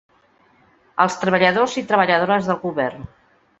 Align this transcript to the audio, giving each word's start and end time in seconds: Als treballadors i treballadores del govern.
Als 1.05 1.17
treballadors 1.25 1.77
i 1.83 1.85
treballadores 1.93 2.51
del 2.51 2.61
govern. 2.67 3.09